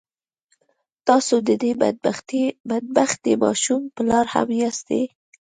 تاسو 1.07 1.35
د 1.47 1.49
دې 1.61 1.71
بد 2.73 2.85
بختې 2.95 3.31
ماشومې 3.43 3.91
پلار 3.95 4.25
هم 4.33 4.49
ياستئ. 4.61 5.03